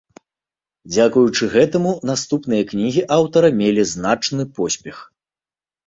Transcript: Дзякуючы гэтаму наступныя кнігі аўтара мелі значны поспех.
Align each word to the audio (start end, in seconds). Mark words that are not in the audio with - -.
Дзякуючы 0.93 1.43
гэтаму 1.55 1.91
наступныя 2.11 2.63
кнігі 2.73 3.01
аўтара 3.21 3.55
мелі 3.63 3.89
значны 3.95 4.51
поспех. 4.61 4.97